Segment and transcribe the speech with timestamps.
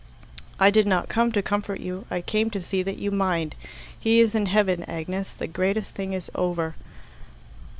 [0.59, 2.07] "I did not come to comfort you.
[2.09, 3.53] I came to see that you mind.
[3.99, 5.31] He is in heaven, Agnes.
[5.31, 6.73] The greatest thing is over."